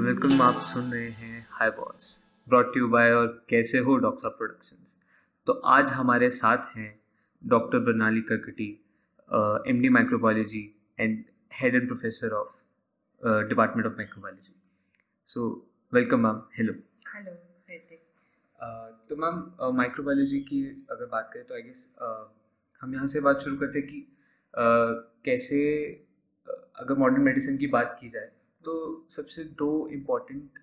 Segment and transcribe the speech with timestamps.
[0.00, 2.06] Welcome आप सुन रहे हैं hi boss
[2.46, 4.96] brought you by और कैसे हो डॉक्टर प्रोडक्शंस
[5.46, 6.88] तो आज हमारे साथ हैं
[7.42, 8.68] doctor Pranali Karkati
[9.70, 10.62] M D microbiology
[11.00, 14.54] and head and professor of department of microbiology
[15.28, 15.50] so
[15.92, 16.74] welcome ma'am hello
[17.14, 17.36] hello
[19.10, 21.86] तो मैम माइक्रोबायोलॉजी की अगर बात करें तो आई गेस
[22.80, 24.90] हम यहाँ से बात शुरू करते हैं कि uh,
[25.24, 25.64] कैसे
[26.46, 28.30] अगर मॉडर्न मेडिसिन की बात की जाए
[28.64, 28.74] तो
[29.10, 30.58] सबसे दो इंपॉर्टेंट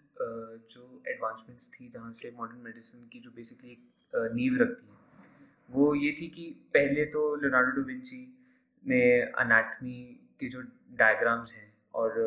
[0.72, 4.96] जो एडवांसमेंट्स थी जहाँ से मॉडर्न मेडिसिन की जो बेसिकली एक नींव रखती है
[5.70, 8.22] वो ये थी कि पहले तो लियोनार्डो डो विंची
[8.84, 9.02] ने
[9.38, 10.02] अनाटमी
[10.40, 10.62] के जो
[10.98, 12.20] डायग्राम्स हैं और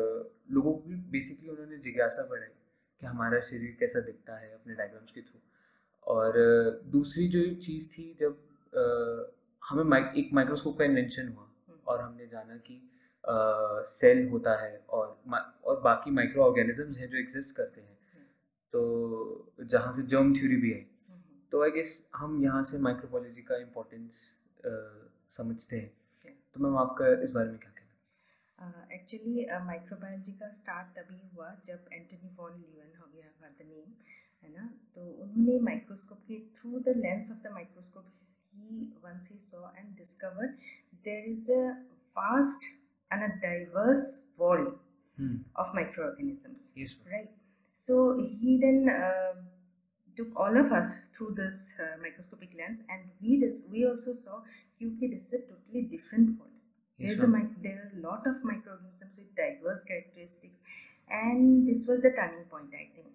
[0.51, 2.53] लोगों को बेसिकली उन्होंने जिज्ञासा बढ़ाई
[3.01, 5.39] कि हमारा शरीर कैसा दिखता है अपने डायग्राम्स के थ्रू
[6.07, 6.39] और
[6.91, 8.37] दूसरी जो चीज़ थी जब
[9.61, 12.81] हमें एक माइक्रोस्कोप का इन्वेंशन हुआ हम्म। और हमने जाना कि
[13.23, 15.07] सेल होता है और
[15.63, 17.97] और बाकी माइक्रो ऑर्गेनिजम्स हैं जो एग्जिस्ट करते हैं।
[18.73, 18.81] तो
[19.61, 20.85] जहाँ से जर्म थ्योरी भी है।
[21.51, 24.23] तो आई गेस हम यहाँ से माइक्रोबायोलॉजी का इम्पोर्टेंस
[25.37, 25.91] समझते हैं।
[26.53, 31.85] तो मैम आपका इस बारे में क्या कहना एक्चुअली माइक्रोबायोलॉजी का स्टार्ट तभी हुआ जब
[31.93, 33.93] एंटनी वॉन लीवन हो गया था द नेम
[34.43, 34.69] है ना?
[34.95, 38.05] तो उन्होंने माइक्रोस्कोप के through the lens of the microscope
[38.53, 40.47] he once he saw and discover
[41.05, 41.73] there is a
[42.15, 42.69] fast
[43.11, 44.73] and a diverse world
[45.17, 45.37] hmm.
[45.55, 46.71] of microorganisms.
[46.75, 47.29] Yes, right.
[47.71, 49.41] So he then uh,
[50.15, 54.41] took all of us through this uh, microscopic lens, and we dis- we also saw
[54.79, 56.51] QK this is a totally different world.
[56.97, 60.59] Yes, There's a there are a lot of microorganisms with diverse characteristics,
[61.09, 63.07] and this was the turning point, I think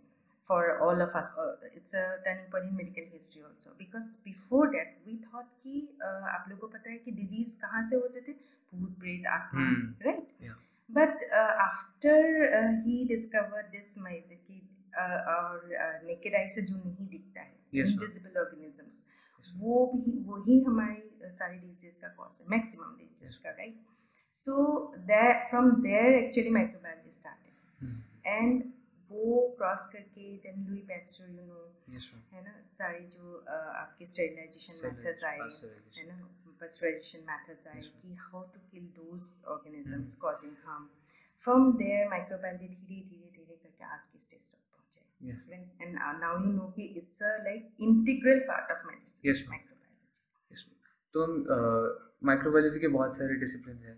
[0.48, 4.66] for all of us uh, it's a turning point in medical history also because before
[4.75, 8.20] that we thought कि uh, आप लोगों को पता है कि disease कहाँ से होते
[8.28, 8.33] थे
[8.73, 9.67] भूत प्रेत आत्मा
[10.06, 10.61] right yeah.
[10.90, 12.18] but uh, after
[12.58, 14.61] uh, he discovered this myth कि
[14.95, 19.85] uh, और uh, naked eye से जो नहीं दिखता है yes, invisible organisms yes, वो
[19.95, 23.42] भी वही हमारी सारी डिज़ीज़ का कॉज है मैक्सिमम डिज़ीज़ yes.
[23.45, 23.85] का right
[24.35, 24.55] so
[25.11, 27.55] that from there actually microbiology started
[28.27, 28.62] and
[29.11, 31.61] वो क्रॉस करके then Louis Pasteur you know
[32.33, 32.55] है ना?
[32.68, 33.24] सारी जो
[33.83, 35.39] आपके स्टेरिलाइजेशन मेथड्स आए
[35.98, 36.17] है ना?
[36.61, 39.22] पास्चराइजेशन मेथड्स आए कि how to kill those
[39.55, 40.89] organisms causing harm
[41.40, 45.05] from there microbiology धीरे धीरे धीरे करके आज की स्टेज तक पहुँचे।
[45.50, 45.68] Right?
[45.83, 50.67] And uh, now you कि it's a like integral part of medicine yes microbiology.
[51.14, 51.33] तो हम
[52.30, 53.96] माइक्रोबायोलॉजी के बहुत सारे डिसिप्लिन हैं।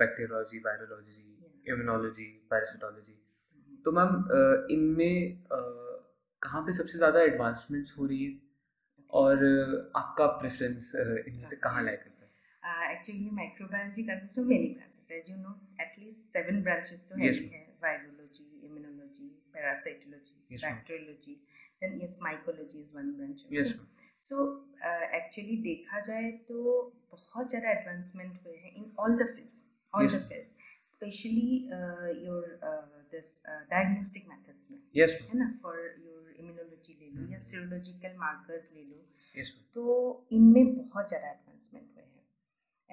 [0.00, 1.22] बैक्टीरियोलॉजी वायरोलॉजी
[1.72, 3.14] इम्यूनोलॉजी पैरासिटोलॉजी
[3.84, 4.16] तो मैम
[4.70, 5.44] इनमें
[6.42, 8.32] कहाँ पे सबसे ज़्यादा एडवांसमेंट्स हो रही है?
[9.10, 9.44] और
[9.96, 12.92] आपका प्रेफरेंस इनमें से कहाँ लाया करता है?
[12.92, 17.62] Actually microbiology consist of many branches as you know at least seven branches तो yes, है
[17.82, 21.34] virology immunology parasitology bacteriology
[21.82, 23.76] then yes mycology is one branch
[24.18, 24.46] so
[25.16, 26.64] actually देखा जाए तो
[27.12, 29.64] बहुत ज़्यादा एडवांसमेंट हुए हैं in all the fields
[29.94, 30.61] all the fields
[30.92, 35.76] especially uh, your uh, this uh, diagnostic methods में yes है ना for
[36.06, 39.02] your immunology ले लो या serological markers ले लो
[39.40, 39.84] yes तो
[40.38, 42.10] इनमें बहुत ज़्यादा एडवांसमेंट हुए हैं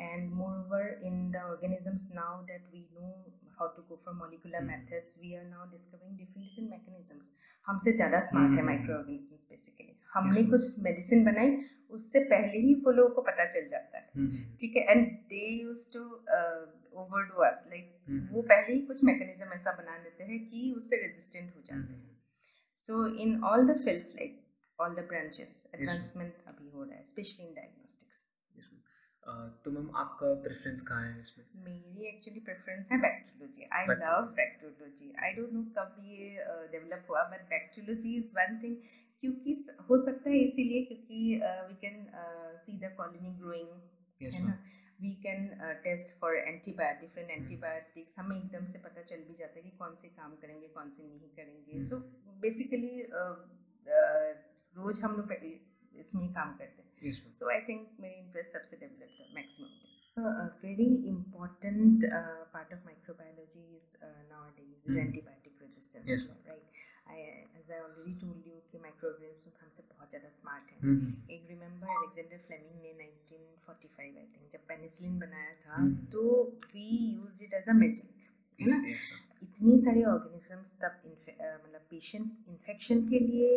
[0.08, 3.12] and moreover in the organisms now that we know
[3.60, 4.70] how to go for molecular mm.
[4.72, 7.30] methods we are now discovering different different mechanisms.
[7.68, 10.50] हमसे ज़्यादा स्मार्ट है माइक्रो ऑर्गेनिजम्स बेसिकली हमने yes.
[10.52, 11.58] कुछ मेडिसिन बनाई
[11.98, 14.28] उससे पहले ही वो लोगों को पता चल जाता है।
[14.60, 14.84] ठीक है?
[14.92, 16.04] And they use to
[17.02, 21.56] overdo us like वो पहले ही कुछ मैकेनिज्म ऐसा बना लेते हैं कि उससे रेजिस्टेंट
[21.56, 22.18] हो जाते हैं।
[22.78, 24.42] So in all the fields like
[24.80, 28.26] all the branches advancement अभी हो रहा है स्पेशली इन डायग्नोस्टिक्स
[29.24, 31.46] तो मैम आपका प्रेफरेंस कहाँ है इसमें?
[31.64, 37.24] मेरी एक्चुअली प्रेफरेंस है bacteriology I love bacteriology I don't know कब ये डेवलप हुआ
[37.32, 38.76] but bacteriology is one thing
[39.24, 39.54] क्योंकि
[39.90, 41.36] हो सकता है इसीलिए क्योंकि
[41.68, 42.06] we can
[42.66, 44.58] see the colony growing है ना?
[45.00, 45.48] We can
[45.84, 49.96] test for antibiotic different antibiotics हमें एकदम से पता चल भी जाता है कि कौन
[49.96, 51.82] से काम करेंगे कौन से नहीं करेंगे.
[51.90, 51.98] सो
[52.42, 52.96] बेसिकली
[54.76, 56.89] रोज हम लोग इसमें काम करते हैं.
[57.04, 59.78] सो आई थिंक मेरी इंटरेस्ट सबसे डेवलप है maximum
[60.18, 65.02] a very important uh, part of microbiology is uh, nowadays is mm.
[65.04, 66.28] antibiotic resistance yes.
[66.48, 66.64] right
[67.08, 71.32] I, as I already told you कि microorganisms हमसे बहुत ज़्यादा स्मार्ट हैं mm.
[71.32, 75.96] एक remember Alexander Fleming ने 1945 I think जब penicillin बनाया था mm.
[76.12, 76.24] तो
[76.74, 78.12] we use it as a magic
[78.60, 78.84] है ना
[79.44, 83.52] इतनी सारी ऑर्गेनिजम्स तब मतलब पेशेंट इन्फेक्शन के लिए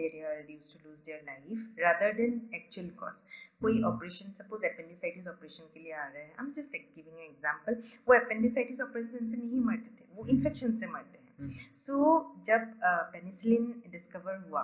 [0.00, 3.18] are used to lose their life rather than actual cause.
[3.60, 7.74] कोई ऑपरेशन सपोज़ अपेंडिसाइटिस ऑपरेशन के लिए आ रहे हैं I am just giving example
[8.08, 12.72] वो अपेंडिसाइटिस ऑपरेशन से नहीं मरते थे वो इन्फेक्शन से मरते हैं। सो so, जब
[12.84, 14.62] पेनिसिलिन uh, डिस्कवर हुआ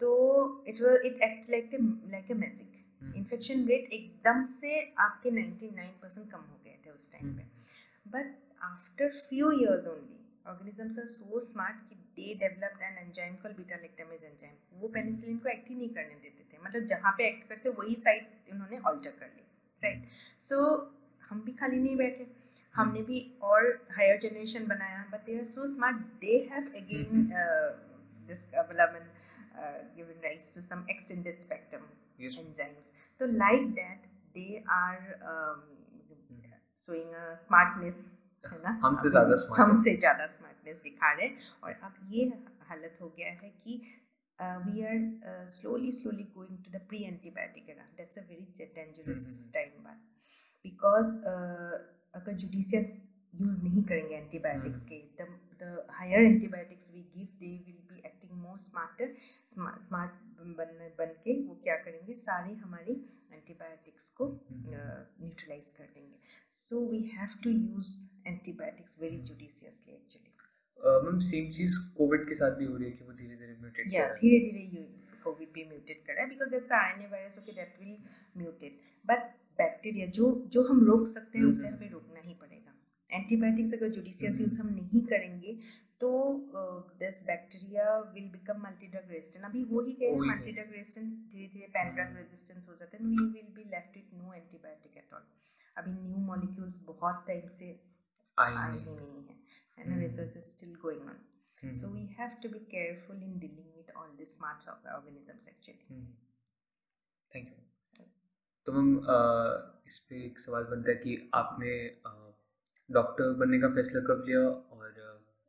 [0.00, 0.10] तो
[0.68, 1.70] it was it act like
[2.12, 7.12] like a magic infection rate एकदम से आपके 99 परसेंट कम हो गए थे उस
[7.12, 7.42] टाइम पे।
[8.06, 10.16] But after few years only
[10.50, 15.38] organisms are so smart कि they developed an enzyme called beta lactamase enzyme वो पेनिसिलिन
[15.44, 18.78] को एक्ट ही नहीं करने देते थे मतलब जहाँ पे एक्ट करते वही साइट इन्होंने
[18.90, 19.44] ऑल्टर कर ली
[19.84, 20.04] राइट
[20.48, 20.58] सो
[21.30, 22.26] हम भी खाली नहीं बैठे
[22.74, 23.20] हमने भी
[23.52, 27.26] और हायर जनरेशन बनाया but they are so smart they have again
[28.28, 29.18] this development
[29.96, 31.82] given rise to some extended spectrum
[32.18, 32.36] yes.
[32.42, 32.86] enzymes
[33.20, 34.06] so like that
[34.36, 35.02] they are
[35.32, 35.58] um,
[36.82, 37.98] showing a smartness
[38.44, 38.78] है ना?
[38.84, 41.28] हमसे ज़्यादा स्मार्ट हमसे ज़्यादा स्मार्टनेस दिखा रहे
[41.64, 42.24] और अब ये
[42.70, 43.82] हालत हो गया है कि
[44.38, 49.82] we are slowly slowly going to the pre antibiotic era that's a very dangerous time
[49.84, 50.00] बाद
[50.64, 51.16] बिकॉज़
[52.14, 52.92] अगर जुडिशियस
[53.34, 55.26] यूज़ नहीं करेंगे एंटीबायोटिक्स के the
[55.62, 59.14] the higher antibiotics we give they will be acting more smarter
[59.48, 62.12] smart बन बन के वो क्या करेंगे?
[62.12, 62.92] सारी हमारी
[63.32, 65.72] एंटीबायोटिक्स को न्यूट्रलाइज mm-hmm.
[65.72, 66.16] uh, कर देंगे।
[66.50, 67.92] So we have to use
[68.26, 70.28] antibiotics very judiciously actually
[71.06, 73.92] ma'am same cheese Covid के साथ भी हो रही है कि वो धीरे धीरे म्यूटेट
[73.92, 74.82] या धीरे धीरे
[75.24, 77.96] कोविड भी म्यूटेट कर रहा है because that's RNA virus okay that will
[78.36, 79.20] mutate but
[79.58, 82.59] bacteria जो जो हम रोक सकते हैं उसे हमें रोकना ही पड़ेगा।
[83.12, 85.58] एंटीबायोटिक्स अगर जुडिशियस यूज़ हम नहीं करेंगे
[86.00, 86.10] तो
[87.00, 91.48] this bacteria will become multi drug resistant अभी हो ही गए मल्टी ड्रग रेजिस्टेंट धीरे
[91.48, 95.14] धीरे पैन ड्रग रेजिस्टेंस हो जाते हैं we will be left with no antibiotic at
[95.14, 95.26] all
[95.76, 97.68] अभी न्यू मॉलिक्यूल्स बहुत टाइम से
[98.38, 99.38] आए ही नहीं है
[99.78, 103.90] and research is still going on so we have to be careful in dealing with
[103.96, 106.04] all this smart organisms actually
[107.30, 108.04] thank you
[108.66, 108.96] तो ma'am
[109.86, 111.70] इस पे एक सवाल बनता है कि आपने
[112.90, 114.92] डॉक्टर बनने का फैसला कब लिया और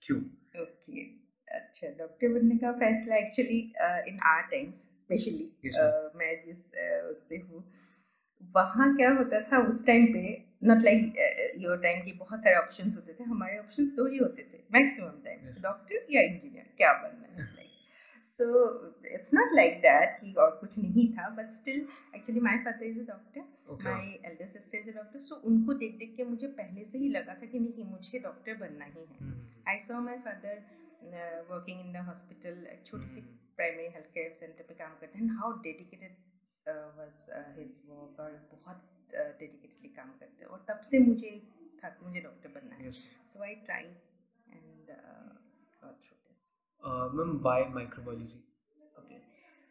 [0.03, 0.19] क्यों?
[0.61, 1.01] ओके
[1.47, 3.59] अच्छा डॉक्टर बनने का फैसला actually
[4.09, 5.51] in our times specially
[6.15, 7.63] मैं जिस uh, उससे हूँ
[8.55, 10.21] वहाँ क्या होता था उस टाइम पे
[10.63, 11.19] नॉट लाइक
[11.57, 15.21] योर टाइम की बहुत सारे ऑप्शंस होते थे हमारे ऑप्शंस दो ही होते थे मैक्सिमम
[15.25, 17.69] टाइम डॉक्टर या इंजीनियर क्या बनना है like
[18.31, 18.45] so
[19.15, 22.99] it's not like that कि और कुछ नहीं था but still actually my father is
[22.99, 23.41] a doctor
[23.83, 27.09] my elder sister is a doctor so उनको देख देख के मुझे पहले से ही
[27.09, 29.33] लगा था कि नहीं मुझे डॉक्टर बनना ही है।
[29.69, 30.63] I saw my father
[31.49, 33.21] working in the hospital एक छोटी सी
[33.57, 36.15] प्राइमरी हेल्थ केयर सेंटर पे काम करते हैं। How dedicated
[36.97, 37.25] was
[37.57, 41.31] his work और बहुत डेडिकेटेडली uh, काम करते हैं। और तब से मुझे
[41.83, 44.91] था कि मुझे डॉक्टर बनना है। So I try and
[45.83, 46.20] got through
[46.83, 48.39] Uh, ma'am, why microbiology?
[48.99, 49.19] Okay.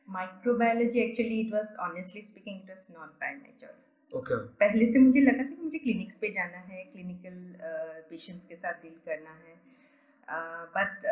[0.08, 3.90] Microbiology actually it was honestly speaking it was not by my choice.
[4.12, 4.40] Okay.
[4.60, 7.36] पहले से मुझे लगा था कि मुझे क्लिनिक्स पे जाना है क्लिनिकल
[8.10, 9.58] पेशेंट्स uh, के साथ डील करना है
[10.76, 11.04] but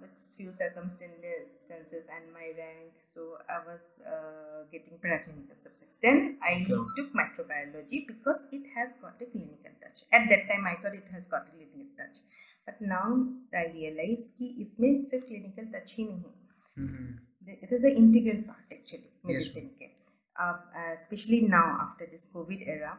[0.00, 3.22] with few circumstances and my rank so
[3.54, 3.84] i was
[4.14, 6.20] uh, getting paraclinical subjects then
[6.50, 6.80] i okay.
[6.98, 11.08] took microbiology because it has got a clinical touch at that time i thought it
[11.16, 12.20] has got a clinical touch
[12.66, 13.14] but now
[13.58, 19.32] I realise कि इसमें सिर्फ़ clinical touch ही नहीं it is a integral part actually
[19.32, 19.90] medicine के।
[20.36, 22.98] आप specially now after this COVID era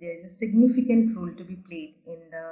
[0.00, 2.42] there is a significant role to be played in the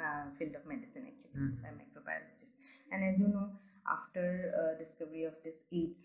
[0.00, 1.62] uh, field of medicine actually mm.
[1.62, 2.52] by microbiologists.
[2.92, 3.46] And as you know
[3.86, 4.26] after
[4.60, 6.04] uh, discovery of this AIDS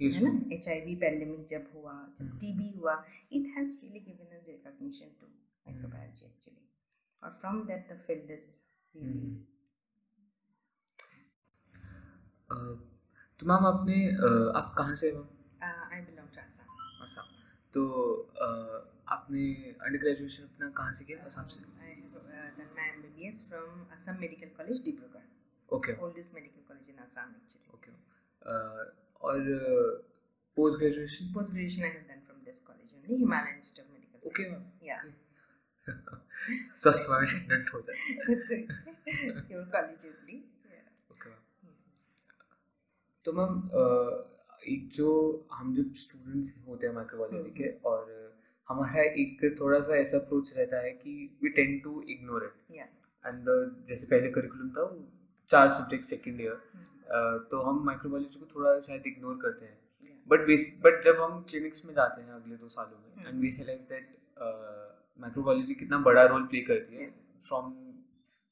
[0.00, 2.94] है ना H I we pandemic जब हुआ जब TB हुआ
[3.32, 6.64] it has really given a recognition to microbiology actually
[7.26, 8.44] or from that the field is
[8.94, 9.36] really hmm.
[12.50, 12.74] uh,
[13.40, 15.08] तो ma'am आपने uh, आप कहाँ से
[15.62, 17.32] I belong to Assam Assam
[17.74, 17.82] तो
[18.46, 18.78] uh,
[19.16, 19.42] आपने
[19.86, 21.24] अंडर ग्रेजुएशन अपना कहाँ से किया?
[21.24, 21.94] असम से। I
[22.76, 25.26] my MBBS from Assam Medical College Dibrugarh
[25.68, 27.90] okay oldest medical college in Assam actually okay
[29.28, 29.38] और
[30.56, 34.18] post graduation post graduation I have done from this college only Himalayan Institute of Medical
[34.30, 35.02] Sciences या
[35.86, 38.60] Sorry, my ignorant हो जाए
[39.50, 40.38] Your college only.
[41.10, 41.34] Okay.
[43.24, 43.52] तो ma'am
[44.74, 45.08] एक जो
[45.52, 48.34] हम जब students होते हैं माइक्रोबायोलॉजी के हम्म, हम्म। और
[48.68, 51.12] हमारा एक थोड़ा सा ऐसा अप्रोच रहता है कि
[51.42, 52.76] we tend to ignore it
[53.24, 53.48] and
[53.88, 55.04] जैसे पहले करिकुलम था वो
[55.48, 59.78] चार सब्जेक्ट सेकेंड ईयर तो हम माइक्रोबायोलॉजी को थोड़ा शायद इग्नोर करते हैं.
[60.30, 60.46] बट
[60.84, 64.14] बट जब हम क्लिनिक्स में जाते हैं अगले दो सालों में and we realise that
[65.20, 67.10] microbiology कितना बड़ा रोल प्ले करती है
[67.48, 67.72] फ्रॉम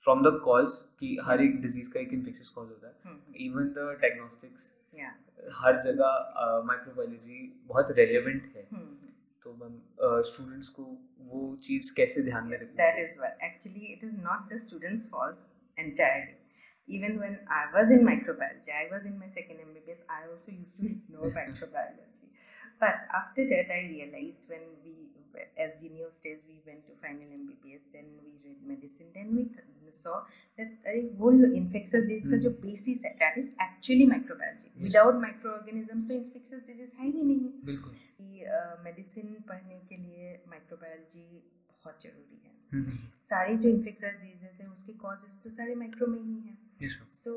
[0.06, 3.16] फ्रॉम द कॉज कि हर एक डिज़ीज़ का एक इन्फेक्शस कॉज होता है।
[3.46, 4.72] इवन द डायग्नोस्टिक्स
[5.62, 9.12] हर जगह माइक्रोबायोलॉजी बहुत रेलेवेंट है। हम्म।
[9.44, 10.82] तो मैम स्टूडेंट्स को
[11.32, 15.08] वो चीज़ कैसे ध्यान में रखनी that is well actually it is not the students
[15.10, 16.42] faults entirely
[16.88, 20.74] even when i was in microbiology i was in my second mbbs i also used
[20.80, 22.26] to ignore microbiology.
[22.80, 24.92] But after that i realized when we
[25.58, 29.70] as junior stage, we went to final MBBS, then we read medicine, then we th-
[29.92, 30.14] saw
[30.58, 32.62] that a whole infectious disease का जो Hmm.
[32.62, 34.70] basis है, that is actually microbiology.
[34.70, 34.86] Yes.
[34.86, 37.52] Without microorganisms, तो infectious disease है ही नहीं.
[37.64, 38.00] बिल्कुल
[38.84, 41.22] medicine पढ़ने के लिए माइक्रोबायोलॉजी
[41.84, 42.96] बहुत ज़रूरी है हम्म,
[43.28, 47.10] सारी जो इन्फेक्शस डिजीजेस हैं उसके कॉजेज तो सारे माइक्रो में ही हैं yes, ma'am.
[47.24, 47.32] So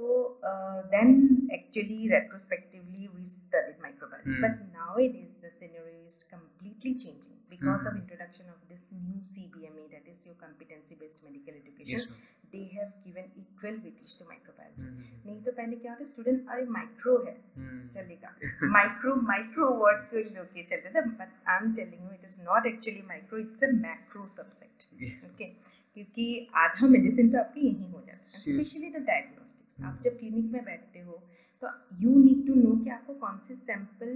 [0.94, 4.44] then actually retrospectively we studied microbiology Hmm.
[4.44, 8.00] But now it is the scenario is completely changing because of Hmm.
[8.00, 12.10] introduction of this new CBME that is your competency based medical education Yes,
[12.54, 16.66] they have given equal weightage to microbiology hmm, नहीं तो पहले क्या होता student अरे
[16.76, 18.34] micro है हम्म, चलेगा
[18.76, 22.66] micro micro word को लेके चलते थे but I am telling you it is not
[22.74, 25.52] actually micro it's a macro subject okay
[25.98, 26.26] क्योंकि
[26.56, 30.52] आधा मेडिसिन तो आपके यहीं हो जाता है स्पेशली द डायग्नोस्टिक्स आप हम्म। जब क्लिनिक
[30.52, 31.16] में बैठते हो
[31.64, 31.70] तो
[32.02, 34.14] यू नीड टू नो कि आपको कौन सी सैंपल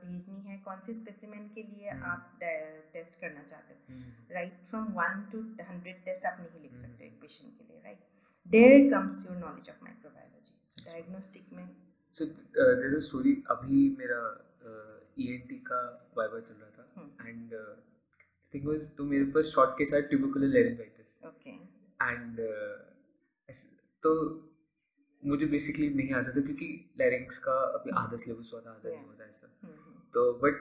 [0.00, 2.38] भेजनी है कौन सी स्पेसिमेन के लिए हम्म। आप
[2.92, 4.00] टेस्ट करना चाहते हो
[4.34, 7.98] right from one to hundred test आप नहीं लिख। सकते एक पेशेंट के लिए right
[8.48, 11.66] there comes your knowledge of microbiology diagnostic में
[12.14, 14.18] So uh, there's a अभी मेरा
[15.18, 15.78] ई एन का
[16.16, 17.54] वाइवा चल रहा था। एंड
[18.54, 21.50] थिंग वाज तो मेरे पास शॉर्ट के साथ ट्यूबिकुलर लेरिंजाइटिस ओके
[22.00, 22.40] एंड
[24.02, 24.10] तो
[25.22, 26.66] मुझे बेसिकली नहीं आता था क्योंकि
[26.98, 29.04] लैरिंग्स का अभी आधा सिलेबस हुआ था आधा नहीं.
[29.04, 30.56] हुआ था ऐसा। हम्म, तो but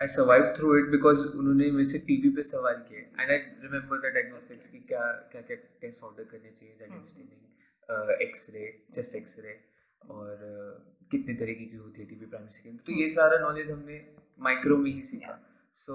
[0.00, 3.98] I survive through it because उन्होंने मेरे से टीवी पे सवाल किए। And I remember
[3.98, 7.04] the diagnostics की क्या क्या क्या टेस्ट ऑर्डर करने चाहिए Z.
[7.12, 9.58] Staining x-ray chest x-ray
[10.00, 13.96] और uh, कितने तरीके की होती है टीबी प्राइमरी सेकेंड तो ये सारा नॉलेज हमने
[14.40, 15.38] माइक्रो में ही सीखा।
[15.74, 15.94] So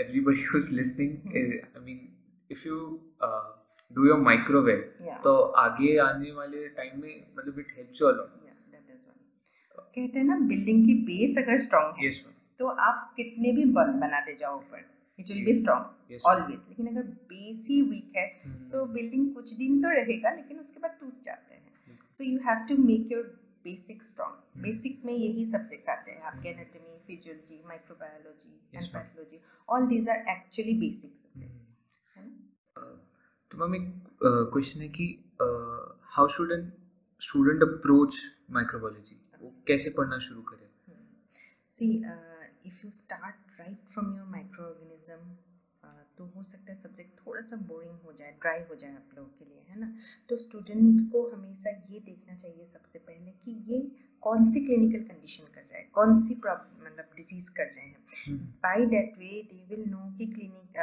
[0.00, 2.00] everybody who's listening I mean
[2.50, 3.00] if you
[3.92, 8.40] do your microwave या तो आगे आने वाले टाइम में मतलब it helps you a lot
[9.76, 13.64] Yeah, कहते हैं ना बिल्डिंग की बेस अगर स्ट्रांग है मैम तो आप कितने भी
[13.64, 18.40] बन बनाते जाओ ऊपर it will be strong always लेकिन अगर बेस ही वीक है
[18.40, 18.72] hmm.
[18.72, 22.66] तो बिल्डिंग कुछ दिन तो रहेगा लेकिन उसके बाद टूट जाते हैं। So you have
[22.66, 24.62] to make your basic Hmm.
[24.62, 30.24] Basic में यही सब्जेक्ट्स आते हैं आपके anatomy physiology microbiology and pathology all these are
[30.30, 31.14] actually basic
[33.50, 33.92] तो मैम एक
[34.52, 35.06] क्वेश्चन है कि
[36.16, 36.72] how should an
[37.22, 40.68] student approach microbiology वो कैसे पढ़ना शुरू करे?
[41.68, 41.86] See
[42.66, 45.36] if you start right from your microorganism
[46.18, 49.28] तो हो सकता है सब्जेक्ट थोड़ा सा बोरिंग हो जाए ड्राई हो जाए आप लोगों
[49.38, 49.92] के लिए है ना?
[50.28, 53.80] तो स्टूडेंट को हमेशा ये देखना चाहिए सबसे पहले कि ये
[54.22, 58.36] कौन सी क्लिनिकल कंडीशन कर रहा है कौन सी प्रॉब्लम मतलब डिज़ीज़ कर रहे हैं।
[58.64, 60.78] By that way they will know कि क्लिनिक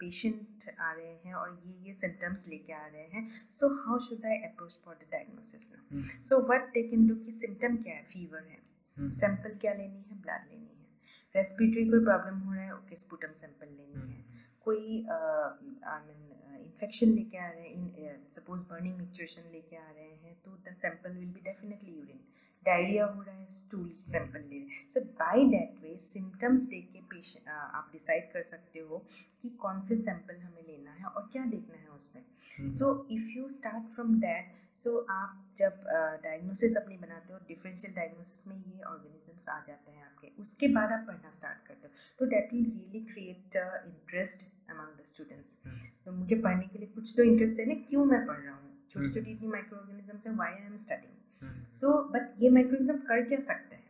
[0.00, 4.24] पेशेंट आ रहे हैं और ये ये सिम्टम्स लेके आ रहे हैं। So how should
[4.26, 8.02] I approach for the diagnosis now so what they can do कि सिम्टम क्या है?
[8.04, 10.20] फीवर है। सैंपल क्या लेनी है?
[10.22, 10.88] ब्लड लेनी है।
[11.34, 12.74] रेस्पिरेटरी कोई प्रॉब्लम हो रहा है?
[12.74, 14.29] ओके स्पूटम सैंपल लेनी है।
[14.64, 16.26] कोई आई मीन
[16.60, 21.16] इन्फेक्शन लेके आ रहे हैं सपोज़ बर्निंग मिक्चुएशन लेके आ रहे हैं तो the sample
[21.16, 22.20] will be definitely urine
[22.66, 24.88] diarrhoea हो रहा है स्टूल सैंपल ले रहे हैं.
[24.90, 28.98] So by that way symptoms देख के पेशेंट आप डिसाइड कर सकते हो
[29.42, 30.59] कि कौन से सैंपल हमें
[31.00, 32.70] है और क्या देखना है उसमें?
[32.78, 35.84] So if you start from that so आप जब
[36.22, 40.68] डायग्नोसिस uh, अपनी बनाते हो डिफरेंशियल डायग्नोसिस में ये ऑर्गेनिजम्स आ जाते हैं आपके। उसके
[40.76, 45.56] बाद आप पढ़ना स्टार्ट करते हो। तो that will really create interest among the students
[46.04, 48.68] तो मुझे पढ़ने के लिए कुछ तो इंटरेस्ट है ना क्यों मैं पढ़ रहा हूँ?
[48.90, 53.06] छोटी छोटी इतनी माइक्रो ऑर्गेनिजम्स हैं why I am studying so but ये माइक्रो ऑर्गेनिज्म
[53.08, 53.88] कर क्या सकते हैं?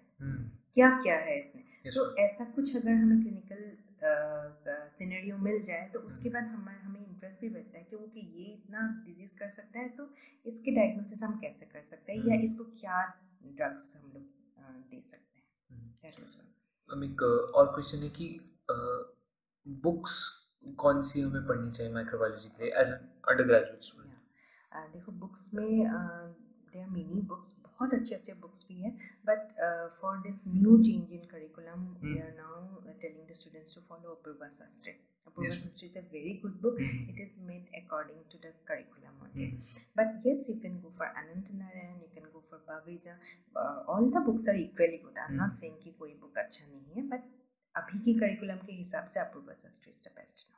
[0.74, 1.62] क्या क्या है इसमें?
[1.84, 3.62] Yes, तो ऐसा कुछ अगर हमें क्लिनिकल
[4.02, 8.20] सिनेरियो मिल जाए तो उसके बाद हमें हमें इंटरेस्ट भी बढ़ता है कि वो कि
[8.20, 10.08] ये इतना डिज़ीज़ कर सकता है तो
[10.46, 12.18] इसके डायग्नोसिस हम कैसे कर सकते हैं?
[12.20, 13.04] या हम्म। इसको क्या
[13.44, 14.22] ड्रग्स हम लोग
[14.90, 15.46] दे सकते हैं?
[15.70, 17.22] हम्म। दैट इज़ वन एक
[17.54, 18.28] और क्वेश्चन है कि
[19.66, 20.20] बुक्स
[20.76, 24.10] कौन सी हमें पढ़नी चाहिए माइक्रोबायोलॉजी के लिए as an undergraduate student
[24.92, 25.86] देखो बुक्स में
[26.72, 28.92] देर आर मेनी बुक्स बहुत अच्छे अच्छे बुक्स भी हैं।
[29.26, 29.52] But
[30.00, 34.48] for this new change in curriculum we are now telling the students to follow Apurba
[34.58, 34.92] Sastry
[35.26, 39.00] Apurba Sastry is a very good book it is made according to the curriculum
[39.96, 41.06] but yes you can go for
[41.54, 43.18] Ananthanarayan you can go for Baveja
[43.94, 46.94] all the books are equally good I am not saying कि कोई book अच्छा नहीं
[46.96, 47.28] है but
[47.74, 50.48] अभी की curriculum के हिसाब से Apurba Sastry is the best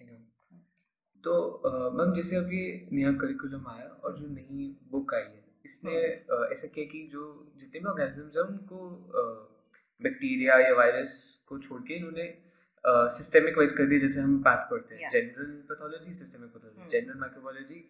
[0.00, 0.35] now
[1.26, 1.34] तो
[1.94, 5.94] मैम जैसे अब ये नया करिकुलम आया और जो नई बुक आई है इसने
[6.30, 7.22] हाँ। ऐसा किया कि जो
[7.58, 8.78] जितने भी ऑर्गेनिजम्स हैं उनको
[10.00, 11.14] बैक्टीरिया या वायरस
[11.48, 12.26] को छोड़ के इन्होंने
[13.12, 17.84] सिस्टेमिक वाइज कर दिया जैसे हम पैथ पढ़ते हैं general pathology systemic pathology general microbiology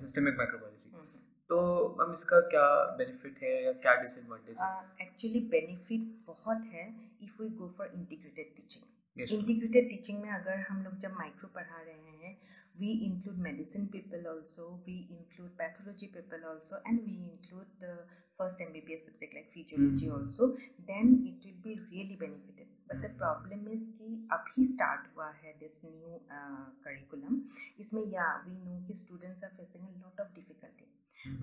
[0.00, 1.58] systemic microbiology तो
[1.98, 2.66] मैम इसका क्या
[2.98, 4.68] बेनिफिट है या क्या डिसएडवांटेज है?
[5.02, 6.86] एक्चुअली बेनिफिट बहुत है
[7.22, 11.80] if we go for integrated teaching integrated teaching में अगर हम लोग जब माइक्रो पढ़ा
[11.82, 12.36] रहे हैं
[12.80, 17.94] we include medicine people also we include pathology people also and we include the
[18.38, 20.18] first mbbs subject like physiology mm-hmm.
[20.20, 20.54] also
[20.90, 25.54] then it will be really benefited but the problem is कि अभी start हुआ है
[25.62, 27.40] this new uh, curriculum
[27.84, 30.92] इसमें yeah we know कि students are facing a lot of difficulty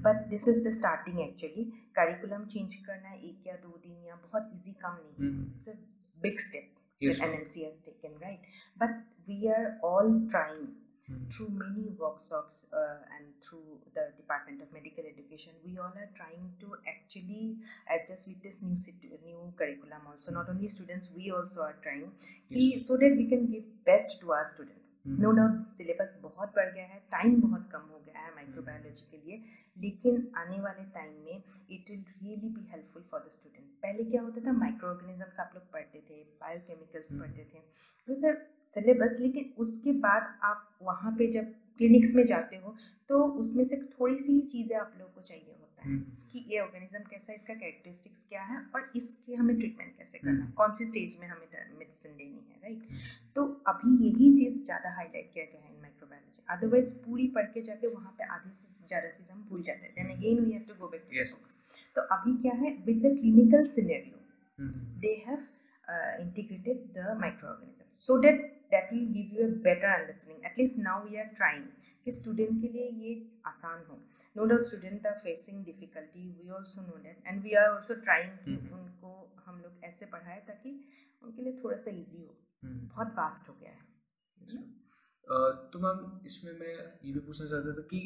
[0.04, 1.64] but this is the starting actually
[1.98, 5.74] curriculum change करना एक या दो दिन या बहुत इजी काम नहीं है it's a
[6.24, 8.40] big step that NMC has taken, right?
[8.78, 8.92] But
[9.28, 10.68] we are all trying
[11.11, 11.33] mm.
[11.33, 15.53] through many workshops uh, and through the Department of Medical Education.
[15.65, 17.57] We all are trying to actually
[17.91, 18.77] adjust with this new
[19.25, 20.03] new curriculum.
[20.11, 22.13] Also, not only students, we also are trying
[22.49, 22.87] yes.
[22.87, 24.85] so that we can give best to our students.
[25.09, 28.02] No doubt syllabus बहुत बढ़ गया है time बहुत कम हो गया है
[28.44, 29.42] microbiology के लिए
[29.78, 34.22] लेकिन आने वाले टाइम में it will really be helpful for the student पहले क्या
[34.22, 37.60] होता था माइक्रो ऑर्गेनिजम्स आप लोग पढ़ते थे बायोकेमिकल्स पढ़ते थे
[38.08, 42.76] तो सर सिलेबस लेकिन उसके बाद आप वहाँ पे जब क्लिनिक्स में जाते हो
[43.10, 45.98] तो उसमें से थोड़ी सी ही चीज़ें आप लोग को चाहिए होता है
[46.32, 50.46] कि ये ऑर्गेनिज्म कैसा है इसका कैरेक्टरिस्टिक्स क्या है और इसके हमें ट्रीटमेंट कैसे करना
[50.46, 52.88] है कौन सी स्टेज में हमें मेडिसिन देनी है राइट
[53.36, 55.74] तो अभी यही चीज़ ज़्यादा हाईलाइट किया गया है
[56.42, 59.86] माइक्रोबायोलॉजी अदरवाइज़ पूरी पढ़ के जाके वहाँ पे आधी से ज़्यादा चीज़ हम भूल जाते
[59.86, 61.56] हैं। Then again we have to go back to books
[61.96, 62.72] तो अभी क्या है?
[62.86, 64.18] With the clinical scenario
[65.00, 65.48] they have
[66.22, 68.38] integrated the microorganism so that
[68.72, 70.46] that will give you a better understanding.
[70.50, 71.66] At least now we are trying
[72.06, 73.12] कि student के लिए ये
[73.48, 74.00] आसान हो।
[74.36, 78.32] No doubt student are facing difficulty we also know that and we are also trying
[78.46, 79.12] कि उनको
[79.46, 80.80] हम लोग ऐसे पढ़ाए ताकि
[81.24, 83.82] उनके लिए थोड़ा सा ईजी हो। बहुत वास्ट हो गया है।
[85.28, 86.74] तो मैम इसमें मैं
[87.06, 88.02] ये भी पूछना चाहता था कि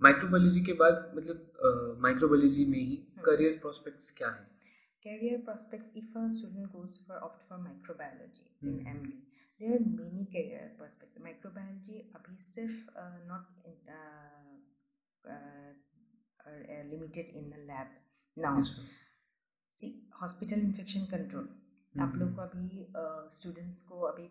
[0.00, 2.96] माइक्रोबायोलॉजी के बाद मतलब माइक्रोबायोलॉजी में ही
[3.26, 4.50] करियर प्रोस्पेक्ट्स क्या हैं
[5.02, 8.68] career prospects if a student goes for opt for microbiology mm.
[8.68, 9.08] in MD
[9.60, 14.54] there are many career prospects microbiology abhi sirf uh, not in, uh,
[15.24, 15.72] uh,
[16.48, 17.88] uh, limited in a lab
[18.36, 18.72] now yes,
[19.74, 22.02] see hospital infection control mm-hmm.
[22.02, 22.86] आप लोग को अभी
[23.36, 24.22] students को अभी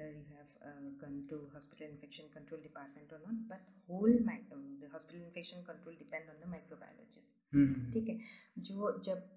[0.00, 4.80] whether you have uh, gone to hospital infection control department or not, but whole um,
[4.80, 7.44] the hospital infection control depend on the microbiologist.
[7.92, 8.18] ठीक है?
[8.60, 9.28] जो जब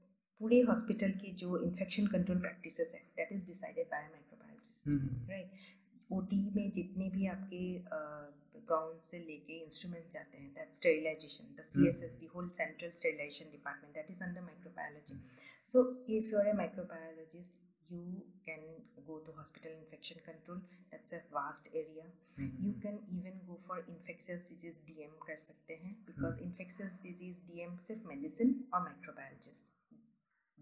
[0.41, 4.87] पूरे हॉस्पिटल की जो इन्फेक्शन कंट्रोल प्रैक्टिसेस है that is decided by microbiologist
[5.29, 5.51] right
[6.09, 7.63] OT में जितने भी आपके
[8.69, 12.91] गाउन से लेके इंस्ट्रूमेंट जाते हैं that sterilisation the C S S D whole central
[12.99, 15.19] sterilisation department that is under microbiology
[15.73, 15.83] so
[16.17, 18.61] if you are a microbiologist you can
[19.07, 20.59] go to hospital infection control
[20.91, 22.05] that's a vast area
[22.39, 22.67] mm-hmm.
[22.67, 26.49] you can even go for infectious disease dm kar sakte hain because mm-hmm.
[26.49, 29.71] infectious disease dm sirf medicine or microbiologist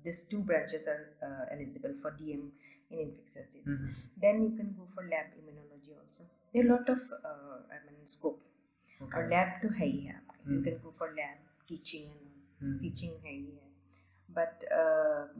[0.06, 2.46] these two branches are uh, eligible for dm
[2.92, 4.22] in infectious disease mm-hmm.
[4.26, 7.84] then you can go for lab immunology also there are a lot of uh, i
[7.88, 8.42] mean scope
[9.04, 9.18] okay.
[9.18, 12.10] और lab तो है ही है आपके you can go for lab teaching
[12.64, 13.71] and teaching है ही है
[14.38, 14.64] but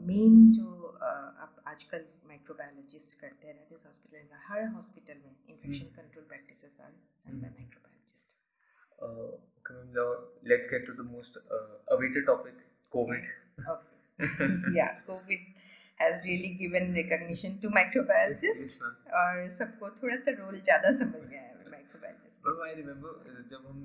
[0.08, 5.20] main uh, जो uh, आप आजकल माइक्रोबायोलॉजिस्ट करते हैं दैट इज़ हॉस्पिटल में हर हॉस्पिटल
[5.24, 8.40] में infection control practices are done by microbiologist
[10.44, 12.56] let's get to the most uh, awaited topic
[12.94, 13.28] covid.
[13.74, 14.38] Okay.
[14.78, 15.46] Yeah covid
[16.00, 21.38] has really given recognition to microbiologists yes, और सबको थोड़ा सा role ज़्यादा समझ में
[21.38, 23.12] आया माइक्रोबायोलॉजिस्ट मैम आई रिमेम्बर
[23.52, 23.78] जब हम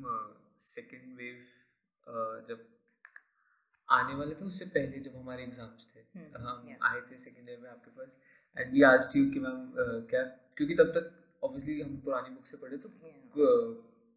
[0.70, 1.36] सेकंड uh, वेव
[2.50, 2.66] जब
[3.90, 7.60] आने वाले थे उससे पहले जब हमारे एग्ज़ाम्स थे हम्म, हम आए थे सेकेंड ईयर
[7.60, 8.18] में आपके पास
[8.58, 9.72] एंड वी आज यू कि मैम
[10.10, 10.24] क्या
[10.58, 12.90] क्योंकि तब तक ऑब्वियसली हम पुरानी बुक से पढ़े तो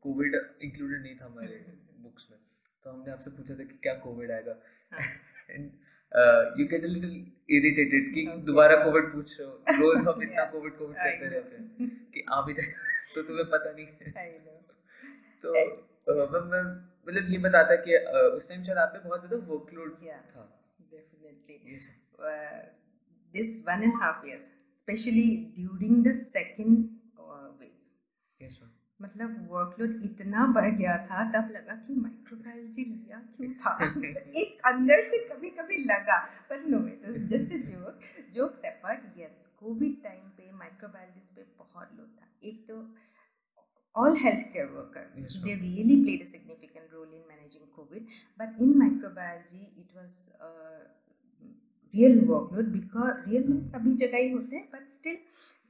[0.03, 1.57] कोविड इंक्लूडेड नहीं था हमारे
[2.03, 2.39] बुक्स में।
[2.85, 4.53] तो हमने आपसे पूछा था कि क्या कोविड आएगा?
[5.51, 5.65] And
[6.61, 10.77] you get a little irritated कि दोबारा कोविड पूछ रहे हो। रोज हम इतना कोविड
[10.79, 12.73] कोविड करते रहते हैं कि आ भी जाए
[13.15, 14.29] तो तुम्हें पता नहीं है।
[15.45, 16.63] तो मैं
[17.07, 17.97] मतलब ये बताता कि
[18.37, 19.93] उस टाइम शायद आप पे बहुत ज़्यादा वर्कलोड
[20.31, 20.43] था।
[20.91, 21.57] Definitely
[23.35, 26.77] this one and half years specially during the second
[27.61, 28.69] wave
[29.01, 33.71] मतलब वर्कलोड इतना बढ़ गया था तब लगा कि माइक्रोबायोलॉजी लिया क्यों था?
[34.43, 36.19] एक अंदर से कभी कभी लगा।
[36.51, 38.03] पर no it was just a joke
[38.35, 42.77] jokes apart yes COVID time पे माइक्रोबायोलॉजिस्ट पे बहुत लोड था। एक तो
[43.95, 45.63] all healthcare worker Yes, they ma'am.
[45.69, 48.05] really played a significant role in managing covid
[48.39, 50.51] but in microbiology it was a
[51.99, 55.17] real workload because real में सभी जगह ही होते हैं but still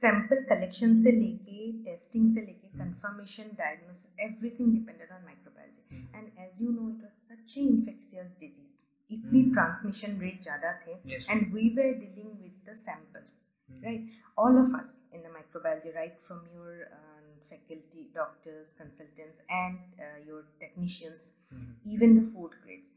[0.01, 1.57] sample collection से लेके
[1.87, 2.81] testing से लेके Hmm.
[2.81, 6.05] confirmation diagnosis everything depended on microbiology Hmm.
[6.19, 8.77] and as you know it was such an infectious disease
[9.15, 9.53] इतनी Hmm.
[9.57, 11.27] transmission rate ज़्यादा थे Yes.
[11.35, 13.33] and we were dealing with the samples
[13.71, 13.81] Hmm.
[13.87, 17.10] right all of us in the microbiology right from your um,
[17.50, 21.72] faculty doctors consultants and uh, your technicians Hmm.
[21.94, 22.90] even the food grades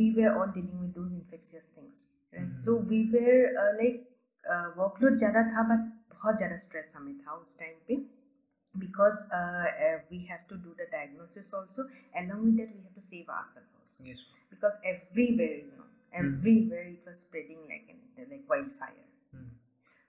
[0.00, 2.60] we were all dealing with those infectious things right Mhm.
[2.66, 4.00] so we were uh, like
[4.52, 5.86] uh, workload ज़्यादा था but
[6.16, 8.02] बहुत ज़्यादा stress हमें था उस time पे
[8.78, 11.84] because uh, uh, we have to do the diagnosis also
[12.22, 14.22] along with that we have to save ourselves also Yes.
[14.50, 16.24] because everywhere you know Mhm.
[16.24, 18.00] everywhere it was spreading like in,
[18.32, 19.48] like wildfire Hmm.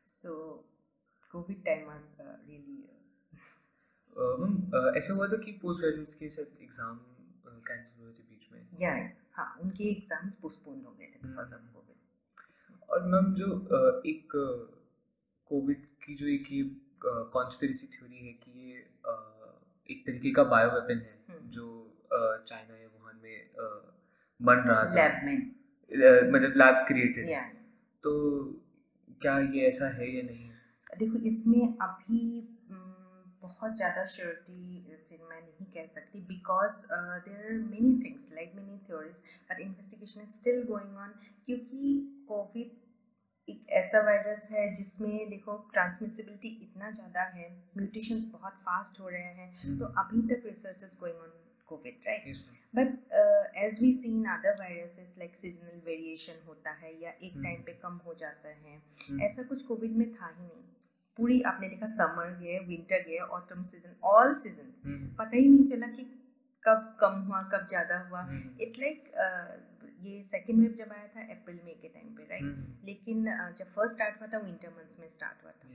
[0.03, 0.63] so
[1.34, 3.01] covid time was uh, really uh,
[3.36, 3.68] Uh,
[4.16, 6.99] ma'am ऐसा हुआ था कि post graduates के सब exam
[7.66, 8.99] cancel हुए थे बीच में। yeah
[9.37, 11.96] हाँ उनके एग्ज़ाम्स पोस्टपोन हो गए थे बिकॉज़ ऑफ़ हम्म। कोविड
[12.88, 13.49] और मैम जो
[14.07, 14.33] एक
[15.51, 16.62] कोविड की जो एक ये
[17.35, 18.79] कॉन्स्पिरेसी थ्योरी है कि ये
[19.88, 21.66] एक तरीके का बायो वेपन है हम्म। जो
[22.49, 23.37] चाइना या वुहान में
[24.40, 25.38] बन रहा था। लैब में।
[26.33, 27.42] मतलब लैब क्रिएटेड या
[28.03, 28.12] तो
[29.23, 30.51] क्या ये ऐसा है या नहीं?
[30.99, 32.23] देखो इसमें अभी
[32.73, 32.99] mm,
[33.42, 38.79] बहुत ज़्यादा श्योरिटी से मैं नहीं कह सकती because there are many things like many
[38.87, 41.14] theories but investigation is still going on
[41.46, 41.96] क्योंकि
[42.29, 42.79] कोविड
[43.48, 49.22] एक ऐसा वायरस है जिसमें देखो ट्रांसमिसिबिलिटी इतना ज़्यादा है म्यूटेशन बहुत फास्ट हो रहे
[49.22, 49.79] हैं hmm.
[49.79, 51.33] तो अभी तक research is going on
[51.68, 52.37] Covid right
[52.74, 57.57] but as we see in other viruses like seasonal variation होता है या एक टाइम
[57.57, 57.66] hmm.
[57.66, 59.22] पे कम हो जाता है Hmm.
[59.22, 60.62] ऐसा कुछ कोविड में था ही नहीं
[61.20, 64.68] पूरी आपने देखा समर गए विंटर गए ऑटम सीज़न ऑल सीज़न.
[65.18, 66.04] पता ही नहीं चला कि
[66.64, 68.20] कब कम हुआ कब ज़्यादा हुआ.
[68.62, 69.12] इट लाइक
[70.02, 72.87] ये सेकेंड वेव जब आया था अप्रैल मई के टाइम पे राइट Hmm.
[72.87, 75.74] लेकिन uh, जब फ़र्स्ट स्टार्ट हुआ था विंटर मंथ्स में स्टार्ट हुआ था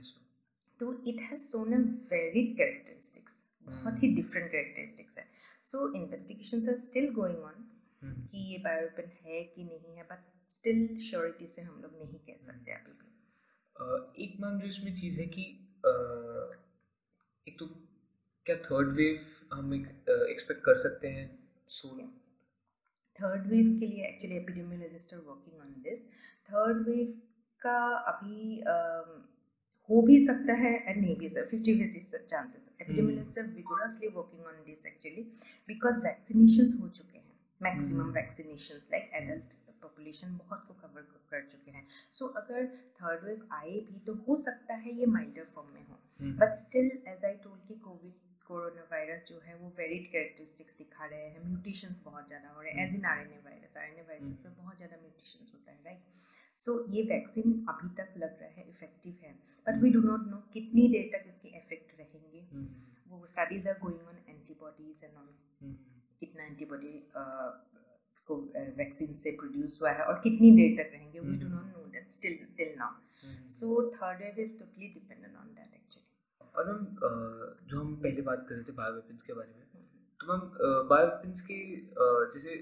[0.80, 1.78] तो it has shown a
[2.12, 4.08] varied characteristics बहुत ही.
[4.14, 5.24] डिफरेंट कैरेक्टरिस्टिक्स है
[5.70, 7.64] so investigations are still going on.
[8.02, 12.46] कि ये बायोवेपन है कि नहीं है बट स्टिल श्योरिटी से हम लोग नहीं कह
[12.46, 13.05] सकते अभी भी Uh,
[13.80, 15.42] एक मैम जो इसमें चीज़ है कि
[17.46, 17.66] एक तो
[18.46, 21.26] क्या थर्ड वेव हम एक्सपेक्ट कर सकते हैं
[21.68, 22.08] सोन
[23.18, 26.02] थर्ड वेव के लिए actually epidemiologist are working on this
[26.48, 27.12] third wave
[27.62, 27.76] का
[28.12, 28.62] अभी
[29.88, 34.46] हो भी सकता है एंड नहीं भी सकता fifty fifty chances epidemiologist are vigorously working
[34.46, 35.22] on this actually
[35.68, 37.24] because vaccination हो चुके हैं.
[37.60, 38.10] Maximum.
[38.12, 39.54] Vaccination like adult
[39.96, 44.14] population बहुत को कवर कर चुके हैं। सो so, अगर थर्ड वेव आए भी तो
[44.26, 45.98] हो सकता है ये माइल्डर फॉर्म में हो.
[46.40, 51.06] But still as I told कि कोविड कोरोना वायरस जो है वो वेरिड कैरेक्टरिस्टिक्स दिखा
[51.06, 53.84] रहे हैं। म्यूटेशंस बहुत ज़्यादा हो रहे हैं। As in R N A virus R
[53.84, 56.02] N A virus में बहुत ज़्यादा म्यूटेशंस होता है राइट
[56.58, 59.32] सो ये वैक्सीन अभी तक लग रहा है इफ़ेक्टिव है।
[59.66, 62.68] But we do not know कितनी देर तक इसके इफ़ेक्ट रहेंगे। Hmm.
[63.10, 65.28] वो studies are going on antibodies and on.
[66.20, 66.92] कितना एंटीबॉडी
[68.28, 68.36] को
[68.78, 71.56] वैक्सीन से प्रोड्यूस हुआ है और कितनी देर तक रहेंगे we do hmm.
[71.56, 72.94] Not know that still till now.
[73.48, 78.22] So third wave is totally dependent on that actually और मैम uh, जो हम पहले
[78.22, 79.84] बात कर रहे थे बायो वेपन्स के बारे में
[80.20, 81.60] तो मैम बायो वेपन्स के
[82.34, 82.56] जैसे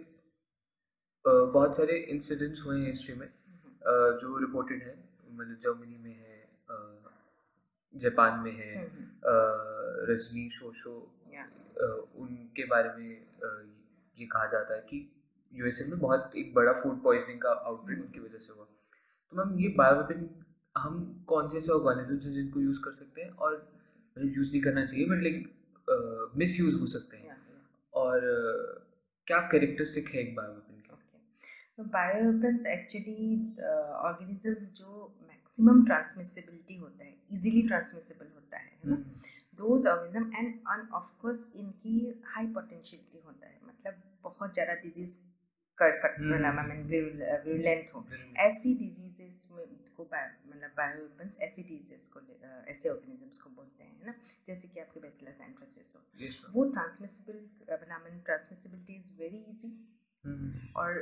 [1.24, 4.96] बहुत सारे इंसिडेंट्स हुए हैं हिस्ट्री में uh, जो रिपोर्टेड है
[5.30, 6.34] मतलब जर्मनी में है
[7.94, 8.72] जापान में है
[10.10, 10.94] रजनी शोशो
[12.18, 13.08] उनके बारे में
[14.16, 14.98] ये कहा जाता है कि
[15.54, 18.66] यूएसए में बहुत एक बड़ा फ़ूड पॉइजनिंग का आउटब्रेक हम्म। उनकी वजह से हुआ।
[19.32, 20.28] तो मैम ये बायो वेपन
[20.76, 23.52] हम कौन से ऐसे ऑर्गेनिजम्स हैं जिनको यूज़ कर सकते हैं और
[24.16, 27.36] यूज़ नहीं करना चाहिए बट लाइक मिस यूज़ हो सकते हैं।
[27.92, 28.80] और uh,
[29.26, 30.82] क्या कैरेक्टरिस्टिक है एक बायो वेपन के
[31.76, 33.22] तो बायोवेपन्स एक्चुअली
[34.08, 34.90] ऑर्गेनिजम्स जो
[35.28, 38.96] मैक्सिमम ट्रांसमिसिबिलिटी होता है इजीली ट्रांसमिसिबल होता है है ना?
[39.58, 45.18] Those organism and on of course इनकी हाई पोटेंशियलिटी होता है। मतलब बहुत ज़्यादा डिज़ीज़
[45.78, 48.06] कर सकते। हैं आई मीन विरुलेंट हो।
[48.46, 52.20] ऐसी डिजीजेस में को बायो मतलब बायोवेपन्स ऐसी डिजीजेस को
[52.70, 54.14] ऐसे ऑर्गेनिजम्स को बोलते हैं ना?
[54.46, 56.02] जैसे कि आपके बेसिलस एंट्रोसिस हो।
[56.54, 59.72] वो transmissible I mean transmissibility is very easy
[60.76, 61.00] और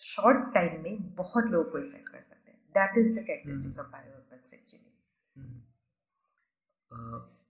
[0.00, 3.86] शॉर्ट टाइम में बहुत लोगों को इफ़ेक्ट कर सकते हैं। That is the characteristics of
[3.86, 4.84] bioweapons actually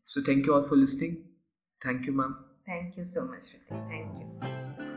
[0.08, 1.14] so thank you all for listening
[1.80, 2.34] thank you ma'am
[2.68, 4.87] thank you so much Thank you.